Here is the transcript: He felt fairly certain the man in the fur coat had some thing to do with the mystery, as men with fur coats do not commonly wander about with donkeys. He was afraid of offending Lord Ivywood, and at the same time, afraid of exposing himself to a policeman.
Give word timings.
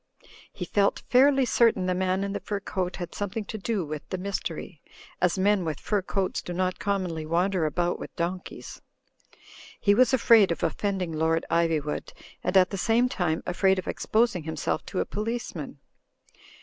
He 0.51 0.65
felt 0.65 1.03
fairly 1.11 1.45
certain 1.45 1.85
the 1.85 1.93
man 1.93 2.23
in 2.23 2.33
the 2.33 2.39
fur 2.39 2.59
coat 2.59 2.95
had 2.95 3.13
some 3.13 3.29
thing 3.29 3.45
to 3.45 3.57
do 3.59 3.85
with 3.85 4.01
the 4.09 4.17
mystery, 4.17 4.81
as 5.21 5.37
men 5.37 5.63
with 5.63 5.79
fur 5.79 6.01
coats 6.01 6.41
do 6.41 6.53
not 6.53 6.79
commonly 6.79 7.23
wander 7.23 7.67
about 7.67 7.99
with 7.99 8.15
donkeys. 8.15 8.81
He 9.79 9.93
was 9.93 10.11
afraid 10.11 10.51
of 10.51 10.63
offending 10.63 11.11
Lord 11.13 11.45
Ivywood, 11.51 12.13
and 12.43 12.57
at 12.57 12.71
the 12.71 12.79
same 12.79 13.09
time, 13.09 13.43
afraid 13.45 13.77
of 13.77 13.87
exposing 13.87 14.41
himself 14.41 14.83
to 14.87 15.01
a 15.01 15.05
policeman. 15.05 15.77